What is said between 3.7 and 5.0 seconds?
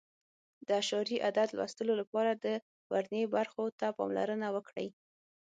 ته پاملرنه وکړئ.